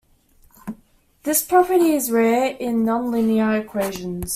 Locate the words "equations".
3.61-4.29